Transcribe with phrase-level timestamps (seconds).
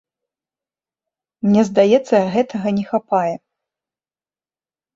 [1.49, 3.35] Мне здаецца, гэтага не хапае.